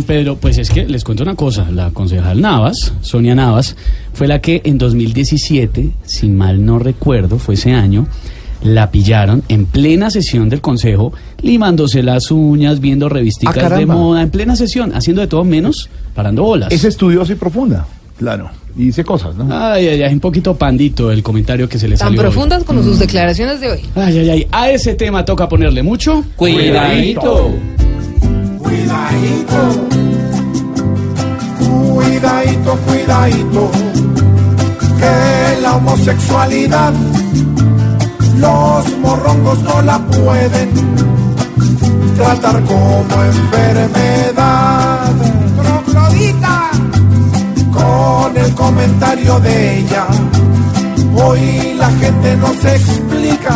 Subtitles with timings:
[0.00, 1.70] don Pedro, pues es que les cuento una cosa.
[1.70, 3.76] La concejal Navas, Sonia Navas,
[4.12, 8.06] fue la que en 2017, si mal no recuerdo, fue ese año,
[8.62, 14.22] la pillaron en plena sesión del consejo, limándose las uñas, viendo revisticas Ah, de moda,
[14.22, 16.72] en plena sesión, haciendo de todo menos parando bolas.
[16.72, 17.86] Es estudiosa y profunda,
[18.18, 18.50] claro.
[18.76, 19.46] Y dice cosas, ¿no?
[19.50, 22.20] Ay, ay, ay, un poquito pandito el comentario que se le Tan salió.
[22.20, 22.26] hoy.
[22.26, 23.80] profundas como sus declaraciones de hoy.
[23.96, 27.20] Ay, ay, ay, a ese tema toca ponerle mucho Cuidadito.
[27.20, 27.50] Cuidadito,
[31.96, 33.70] cuidadito, cuidadito,
[34.98, 36.92] que la homosexualidad
[38.38, 40.70] los morrongos no la pueden
[42.16, 45.12] tratar como enfermedad.
[45.60, 46.70] Troglodita,
[47.72, 50.06] con el comentario de ella,
[51.16, 53.54] hoy la gente no se explica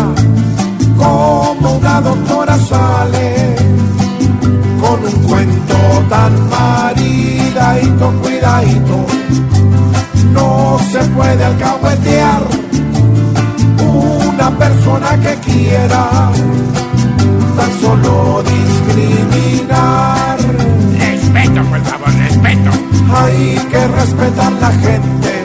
[7.94, 9.06] maridadito, cuidadito.
[10.32, 12.42] No se puede alcahuetear
[13.78, 16.30] una persona que quiera
[17.56, 20.38] tan solo discriminar.
[20.98, 22.70] Respeto, por favor, respeto.
[23.16, 25.44] Hay que respetar la gente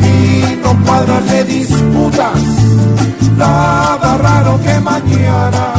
[0.00, 2.40] y no cuadrarle disputas.
[3.36, 5.74] Nada raro que mañana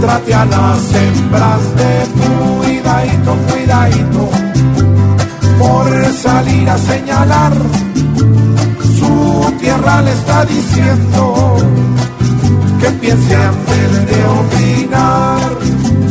[0.00, 2.55] trate a las hembras de
[3.06, 4.30] cuidadito, cuidadito,
[5.58, 7.52] por salir a señalar.
[8.98, 11.56] Su tierra le está diciendo
[12.80, 15.50] que piense antes de opinar.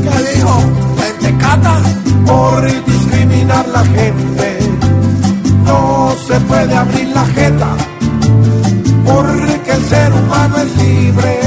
[0.04, 0.64] ¿Qué dijo?
[1.00, 1.82] ¿Mentecata?
[2.26, 4.60] Por discriminar la gente,
[5.66, 7.72] no se puede abrir la jeta,
[9.06, 11.40] porque el ser humano es libre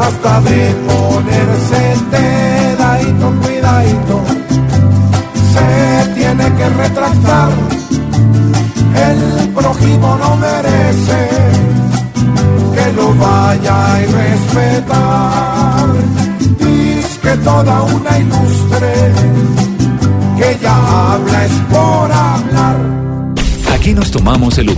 [0.00, 1.77] hasta de ponerse
[8.94, 11.28] el prójimo no merece
[12.74, 15.86] que lo vaya a respetar,
[16.58, 19.12] dice que toda una ilustre,
[20.36, 22.76] que ella habla es por hablar.
[23.74, 24.70] Aquí nos tomamos el